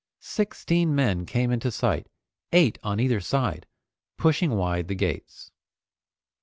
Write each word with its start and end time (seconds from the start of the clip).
Sixteen 0.19 0.95
men 0.95 1.27
came 1.27 1.51
into 1.51 1.69
sight, 1.69 2.07
eight 2.51 2.79
on 2.81 2.99
either 2.99 3.19
side, 3.21 3.67
pushing 4.17 4.49
wide 4.57 4.87
the 4.87 4.95
gates. 4.95 5.51